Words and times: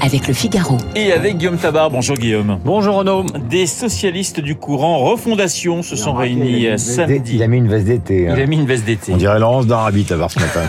avec 0.00 0.28
le 0.28 0.34
Figaro. 0.34 0.76
Et 0.94 1.12
avec 1.12 1.38
Guillaume 1.38 1.56
Tabar. 1.58 1.90
Bonjour 1.90 2.16
Guillaume. 2.16 2.58
Bonjour 2.64 2.96
Renaud. 2.96 3.24
Des 3.48 3.66
socialistes 3.66 4.40
du 4.40 4.54
courant 4.54 4.98
Refondation 4.98 5.82
se 5.82 5.96
sont 5.96 6.12
réunis 6.12 6.78
samedi. 6.78 7.36
Il 7.36 7.42
a 7.42 7.48
mis 7.48 7.56
une 7.58 7.68
veste 7.68 7.86
d'été. 7.86 8.28
hein. 8.28 8.34
Il 8.36 8.42
a 8.42 8.46
mis 8.46 8.56
une 8.56 8.66
veste 8.66 8.84
d'été. 8.84 9.12
On 9.12 9.16
dirait 9.16 9.38
Laurence 9.38 9.66
d'Arabie 9.66 10.04
Tabar 10.04 10.30
ce 10.30 10.38
matin. 10.38 10.60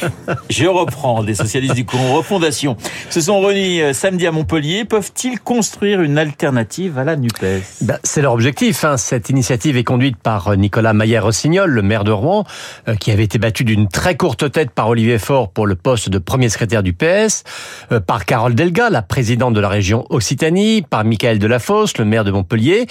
Je 0.50 0.66
reprends. 0.66 1.24
Des 1.24 1.34
socialistes 1.34 1.74
du 1.74 1.84
courant 1.84 2.14
Refondation 2.14 2.76
se 3.10 3.20
sont 3.20 3.40
réunis 3.40 3.80
euh, 3.80 3.92
samedi 3.92 4.26
à 4.26 4.32
Montpellier. 4.32 4.84
Peuvent-ils 4.84 5.40
construire 5.40 6.00
une 6.02 6.18
alternative 6.18 6.98
à 6.98 7.04
la 7.04 7.16
NUPES? 7.16 7.62
Ben, 7.80 7.98
c'est 8.04 8.22
leur 8.22 8.32
objectif. 8.32 8.84
hein. 8.84 8.96
Cette 8.96 9.28
initiative 9.30 9.76
est 9.76 9.84
conduite 9.84 10.16
par 10.18 10.48
euh, 10.48 10.56
Nicolas 10.56 10.92
Maillère-Rossignol, 10.92 11.70
le 11.70 11.82
maire 11.82 12.04
de 12.04 12.12
Rouen, 12.12 12.44
euh, 12.88 12.94
qui 12.94 13.10
avait 13.10 13.24
été 13.24 13.38
battu 13.38 13.64
d'une 13.64 13.88
très 13.88 14.16
courte 14.16 14.50
tête 14.52 14.70
par 14.70 14.88
Olivier 14.88 15.18
Faure 15.18 15.48
pour 15.50 15.66
le 15.66 15.74
poste 15.74 16.10
de 16.10 16.18
premier 16.18 16.48
secrétaire 16.48 16.82
du 16.82 16.92
PS, 16.92 17.42
euh, 17.90 17.98
par 18.00 18.24
Carole 18.24 18.54
Delga, 18.54 18.73
la 18.82 19.02
présidente 19.02 19.54
de 19.54 19.60
la 19.60 19.68
région 19.68 20.04
Occitanie, 20.10 20.82
par 20.82 21.04
Michael 21.04 21.38
Delafosse, 21.38 21.96
le 21.98 22.04
maire 22.04 22.24
de 22.24 22.30
Montpellier, 22.30 22.86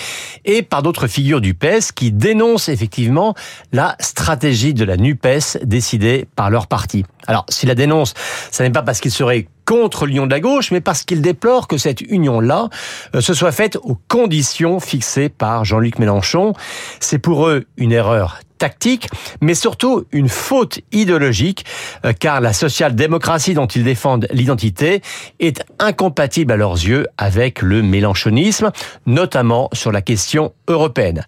et 0.45 0.61
par 0.61 0.81
d'autres 0.81 1.07
figures 1.07 1.41
du 1.41 1.53
PS 1.53 1.91
qui 1.91 2.11
dénoncent 2.11 2.69
effectivement 2.69 3.33
la 3.71 3.95
stratégie 3.99 4.73
de 4.73 4.85
la 4.85 4.97
NUPES 4.97 5.59
décidée 5.63 6.25
par 6.35 6.49
leur 6.49 6.67
parti. 6.67 7.05
Alors, 7.27 7.45
s'ils 7.49 7.69
la 7.69 7.75
dénoncent, 7.75 8.13
ça 8.51 8.63
n'est 8.63 8.71
pas 8.71 8.81
parce 8.81 8.99
qu'ils 8.99 9.11
seraient 9.11 9.47
contre 9.65 10.05
l'union 10.05 10.25
de 10.25 10.31
la 10.31 10.39
gauche, 10.39 10.71
mais 10.71 10.81
parce 10.81 11.03
qu'ils 11.03 11.21
déplorent 11.21 11.67
que 11.67 11.77
cette 11.77 12.01
union-là 12.01 12.69
euh, 13.15 13.21
se 13.21 13.33
soit 13.33 13.51
faite 13.51 13.77
aux 13.83 13.97
conditions 14.07 14.79
fixées 14.79 15.29
par 15.29 15.63
Jean-Luc 15.63 15.99
Mélenchon. 15.99 16.53
C'est 16.99 17.19
pour 17.19 17.47
eux 17.47 17.65
une 17.77 17.91
erreur 17.91 18.39
tactique, 18.63 19.09
mais 19.41 19.55
surtout 19.55 20.05
une 20.13 20.29
faute 20.29 20.79
idéologique, 20.93 21.65
euh, 22.05 22.13
car 22.17 22.39
la 22.39 22.53
social-démocratie 22.53 23.53
dont 23.53 23.67
ils 23.67 23.83
défendent 23.83 24.25
l'identité 24.31 25.01
est 25.41 25.61
incompatible 25.79 26.53
à 26.53 26.55
leurs 26.55 26.75
yeux 26.75 27.05
avec 27.17 27.61
le 27.61 27.83
mélenchonisme, 27.83 28.71
notamment 29.05 29.67
sur 29.73 29.91
la 29.91 30.01
question 30.01 30.53
européenne. 30.69 31.25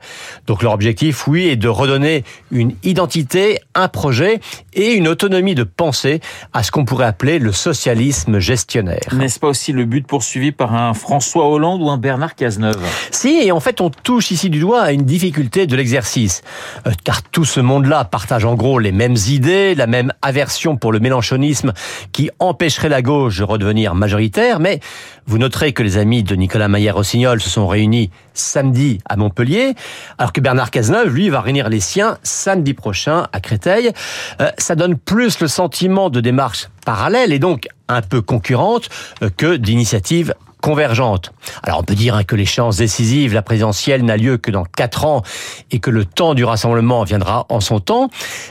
Donc 0.47 0.63
leur 0.63 0.71
objectif, 0.71 1.27
oui, 1.27 1.47
est 1.47 1.57
de 1.57 1.67
redonner 1.67 2.23
une 2.51 2.73
identité, 2.83 3.59
un 3.73 3.89
projet 3.89 4.39
et 4.73 4.93
une 4.93 5.09
autonomie 5.09 5.55
de 5.55 5.63
pensée 5.63 6.21
à 6.53 6.63
ce 6.63 6.71
qu'on 6.71 6.85
pourrait 6.85 7.07
appeler 7.07 7.37
le 7.37 7.51
socialisme 7.51 8.39
gestionnaire. 8.39 9.09
N'est-ce 9.11 9.41
pas 9.41 9.49
aussi 9.49 9.73
le 9.73 9.83
but 9.83 10.07
poursuivi 10.07 10.53
par 10.53 10.73
un 10.73 10.93
François 10.93 11.49
Hollande 11.49 11.81
ou 11.81 11.89
un 11.89 11.97
Bernard 11.97 12.35
Cazeneuve? 12.35 12.81
Si, 13.11 13.41
et 13.43 13.51
en 13.51 13.59
fait, 13.59 13.81
on 13.81 13.89
touche 13.89 14.31
ici 14.31 14.49
du 14.49 14.61
doigt 14.61 14.83
à 14.83 14.93
une 14.93 15.03
difficulté 15.03 15.67
de 15.67 15.75
l'exercice. 15.75 16.43
Euh, 16.87 16.91
car 17.03 17.24
tout 17.31 17.45
ce 17.45 17.59
monde-là 17.59 18.05
partage 18.05 18.45
en 18.45 18.55
gros 18.55 18.79
les 18.79 18.91
mêmes 18.91 19.15
idées, 19.27 19.75
la 19.75 19.87
même 19.87 20.13
aversion 20.21 20.77
pour 20.77 20.91
le 20.91 20.99
mélenchonisme 20.99 21.73
qui 22.11 22.29
empêcherait 22.39 22.89
la 22.89 23.01
gauche 23.01 23.37
de 23.39 23.43
redevenir 23.43 23.95
majoritaire, 23.95 24.59
mais 24.59 24.79
vous 25.25 25.37
noterez 25.37 25.73
que 25.73 25.83
les 25.83 25.97
amis 25.97 26.23
de 26.23 26.35
Nicolas 26.35 26.67
Maillère-Rossignol 26.67 27.41
se 27.41 27.49
sont 27.49 27.67
réunis 27.67 28.11
samedi 28.33 28.99
à 29.05 29.15
Montpellier, 29.15 29.73
alors 30.17 30.33
que 30.33 30.41
Bernard 30.41 30.71
Cazeneuve, 30.71 31.13
lui, 31.13 31.29
va 31.29 31.41
réunir 31.41 31.69
les 31.69 31.79
siens 31.79 32.17
samedi 32.23 32.73
prochain 32.73 33.27
à 33.31 33.39
Créteil. 33.39 33.91
Euh, 34.41 34.51
ça 34.57 34.75
donne 34.75 34.97
plus 34.97 35.39
le 35.39 35.47
sentiment 35.47 36.09
de 36.09 36.21
démarche 36.21 36.69
parallèle 36.85 37.33
et 37.33 37.39
donc 37.39 37.67
un 37.87 38.01
peu 38.01 38.21
concurrente 38.21 38.89
euh, 39.21 39.29
que 39.35 39.55
d'initiative 39.55 40.33
convergente. 40.65 41.31
Alors 41.61 41.81
on 41.81 41.83
peut 41.83 41.93
dire 41.93 42.15
hein, 42.15 42.23
que 42.23 42.35
l'échéance 42.35 42.77
décisive, 42.77 43.35
la 43.35 43.43
présidentielle, 43.43 44.03
n'a 44.03 44.17
lieu 44.17 44.37
que 44.37 44.49
dans 44.49 44.63
quatre 44.63 45.05
ans 45.05 45.21
et 45.69 45.77
que 45.77 45.91
le 45.91 46.05
temps 46.05 46.33
du 46.33 46.43
rassemblement 46.43 47.03
viendra 47.03 47.45
en 47.49 47.59
son 47.59 47.79
temps, 47.79 48.09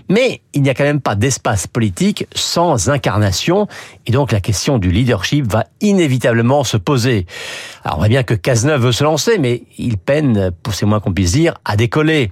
mais 0.09 0.41
il 0.53 0.63
n'y 0.63 0.71
a 0.71 0.75
quand 0.75 0.85
même 0.85 1.01
pas 1.01 1.17
d'espace 1.17 1.67
politique 1.67 2.29
sans 2.33 2.89
incarnation 2.89 3.67
et 4.07 4.13
donc 4.13 4.31
la 4.31 4.39
question 4.39 4.79
du 4.79 4.93
leadership 4.93 5.45
va 5.51 5.65
inévitablement 5.81 6.63
se 6.63 6.77
poser. 6.77 7.27
Alors 7.83 7.97
on 7.97 7.99
voit 7.99 8.09
bien 8.09 8.23
que 8.23 8.35
Cazeneuve 8.35 8.83
veut 8.83 8.93
se 8.93 9.03
lancer, 9.03 9.39
mais 9.39 9.65
il 9.77 9.99
peine, 9.99 10.53
pour 10.63 10.73
c'est 10.73 10.87
moins 10.87 11.01
qu'on 11.01 11.13
puisse 11.13 11.33
dire, 11.33 11.55
à 11.65 11.75
décoller. 11.75 12.31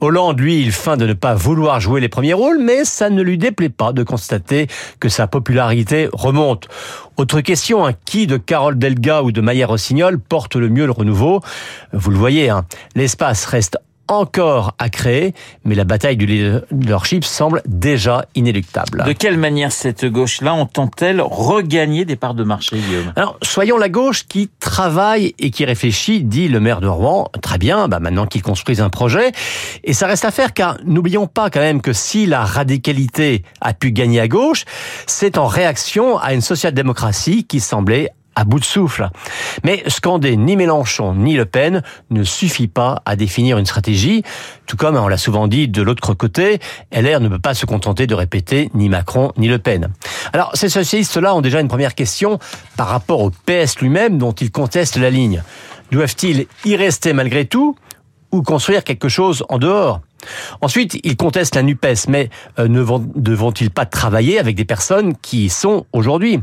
Hollande, 0.00 0.40
lui, 0.40 0.60
il 0.60 0.72
feint 0.72 0.96
de 0.96 1.06
ne 1.06 1.12
pas 1.12 1.34
vouloir 1.34 1.78
jouer 1.78 2.00
les 2.00 2.08
premiers 2.08 2.32
rôles, 2.32 2.58
mais 2.58 2.84
ça 2.84 3.10
ne 3.10 3.22
lui 3.22 3.38
déplaît 3.38 3.68
pas 3.68 3.92
de 3.92 4.02
constater 4.02 4.66
que 4.98 5.08
sa 5.08 5.28
popularité 5.28 6.08
remonte. 6.12 6.68
Autre 7.16 7.42
question, 7.42 7.86
hein, 7.86 7.92
qui 8.06 8.26
de 8.26 8.38
Carole 8.38 8.78
Delga 8.78 9.19
ou 9.22 9.32
de 9.32 9.40
Maillère-Rossignol 9.40 10.18
porte 10.18 10.56
le 10.56 10.68
mieux 10.68 10.86
le 10.86 10.92
renouveau 10.92 11.40
Vous 11.92 12.10
le 12.10 12.16
voyez, 12.16 12.50
hein, 12.50 12.64
l'espace 12.94 13.46
reste 13.46 13.78
encore 14.10 14.74
à 14.78 14.88
créer, 14.88 15.34
mais 15.64 15.76
la 15.76 15.84
bataille 15.84 16.16
du 16.16 16.26
leadership 16.26 17.24
semble 17.24 17.62
déjà 17.64 18.24
inéluctable. 18.34 19.04
De 19.06 19.12
quelle 19.12 19.38
manière 19.38 19.70
cette 19.70 20.04
gauche-là 20.04 20.52
entend-elle 20.52 21.20
regagner 21.20 22.04
des 22.04 22.16
parts 22.16 22.34
de 22.34 22.42
marché, 22.42 22.76
Guillaume? 22.76 23.12
Alors, 23.14 23.38
soyons 23.42 23.78
la 23.78 23.88
gauche 23.88 24.26
qui 24.26 24.50
travaille 24.58 25.34
et 25.38 25.50
qui 25.50 25.64
réfléchit, 25.64 26.24
dit 26.24 26.48
le 26.48 26.58
maire 26.58 26.80
de 26.80 26.88
Rouen. 26.88 27.28
Très 27.40 27.58
bien, 27.58 27.86
bah 27.86 28.00
maintenant 28.00 28.26
qu'ils 28.26 28.42
construisent 28.42 28.80
un 28.80 28.90
projet. 28.90 29.30
Et 29.84 29.92
ça 29.92 30.08
reste 30.08 30.24
à 30.24 30.32
faire, 30.32 30.54
car 30.54 30.78
n'oublions 30.84 31.28
pas 31.28 31.48
quand 31.48 31.60
même 31.60 31.80
que 31.80 31.92
si 31.92 32.26
la 32.26 32.44
radicalité 32.44 33.44
a 33.60 33.74
pu 33.74 33.92
gagner 33.92 34.18
à 34.18 34.26
gauche, 34.26 34.64
c'est 35.06 35.38
en 35.38 35.46
réaction 35.46 36.18
à 36.18 36.34
une 36.34 36.40
social-démocratie 36.40 37.44
qui 37.44 37.60
semblait 37.60 38.10
à 38.40 38.44
bout 38.44 38.58
de 38.58 38.64
souffle. 38.64 39.10
Mais 39.64 39.82
scander 39.86 40.36
ni 40.36 40.56
Mélenchon 40.56 41.14
ni 41.14 41.34
Le 41.34 41.44
Pen 41.44 41.82
ne 42.08 42.24
suffit 42.24 42.68
pas 42.68 43.02
à 43.04 43.14
définir 43.14 43.58
une 43.58 43.66
stratégie, 43.66 44.22
tout 44.66 44.78
comme 44.78 44.96
on 44.96 45.08
l'a 45.08 45.18
souvent 45.18 45.46
dit 45.46 45.68
de 45.68 45.82
l'autre 45.82 46.14
côté, 46.14 46.58
LR 46.90 47.20
ne 47.20 47.28
peut 47.28 47.38
pas 47.38 47.52
se 47.52 47.66
contenter 47.66 48.06
de 48.06 48.14
répéter 48.14 48.70
ni 48.72 48.88
Macron 48.88 49.32
ni 49.36 49.46
Le 49.46 49.58
Pen. 49.58 49.90
Alors 50.32 50.52
ces 50.54 50.70
socialistes-là 50.70 51.34
ont 51.34 51.42
déjà 51.42 51.60
une 51.60 51.68
première 51.68 51.94
question 51.94 52.38
par 52.78 52.88
rapport 52.88 53.20
au 53.20 53.30
PS 53.30 53.78
lui-même 53.80 54.16
dont 54.16 54.32
ils 54.32 54.50
contestent 54.50 54.96
la 54.96 55.10
ligne. 55.10 55.42
Doivent-ils 55.92 56.46
y 56.64 56.76
rester 56.76 57.12
malgré 57.12 57.44
tout 57.44 57.76
ou 58.32 58.40
construire 58.40 58.84
quelque 58.84 59.10
chose 59.10 59.44
en 59.50 59.58
dehors? 59.58 60.00
Ensuite, 60.60 60.98
ils 61.04 61.16
contestent 61.16 61.54
la 61.54 61.62
NUPES, 61.62 62.08
mais 62.08 62.30
euh, 62.58 62.68
ne 62.68 62.80
vont- 62.80 63.04
devront-ils 63.14 63.70
pas 63.70 63.86
travailler 63.86 64.38
avec 64.38 64.56
des 64.56 64.64
personnes 64.64 65.16
qui 65.16 65.46
y 65.46 65.48
sont 65.48 65.86
aujourd'hui? 65.92 66.40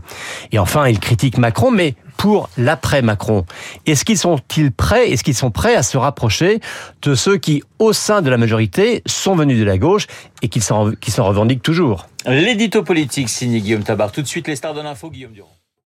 Et 0.51 0.59
enfin, 0.59 0.87
ils 0.87 0.99
critiquent 0.99 1.37
Macron, 1.37 1.71
mais 1.71 1.95
pour 2.17 2.49
l'après-Macron. 2.57 3.45
Est-ce 3.85 4.03
qu'ils 4.03 4.17
sont-ils 4.17 4.71
prêts, 4.71 5.11
est-ce 5.11 5.23
qu'ils 5.23 5.35
sont 5.35 5.51
prêts 5.51 5.75
à 5.75 5.83
se 5.83 5.97
rapprocher 5.97 6.59
de 7.03 7.13
ceux 7.13 7.37
qui, 7.37 7.61
au 7.77 7.93
sein 7.93 8.23
de 8.23 8.29
la 8.31 8.37
majorité, 8.37 9.03
sont 9.05 9.35
venus 9.35 9.59
de 9.59 9.63
la 9.63 9.77
gauche 9.77 10.07
et 10.41 10.47
qui 10.49 10.59
s'en 10.61 10.91
qui 10.93 11.11
s'en 11.11 11.25
revendiquent 11.25 11.61
toujours? 11.61 12.07
L'édito 12.25 12.81
politique 12.83 13.29
signé 13.29 13.61
Guillaume 13.61 13.83
Tabar. 13.83 14.11
Tout 14.11 14.23
de 14.23 14.27
suite, 14.27 14.47
les 14.47 14.55
stars 14.55 14.73
de 14.73 14.81
l'info, 14.81 15.11
Guillaume 15.11 15.33
Durand. 15.33 15.51